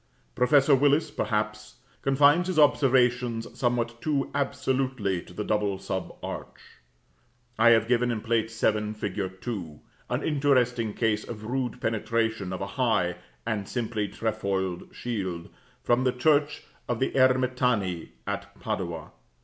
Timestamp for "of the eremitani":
16.89-18.09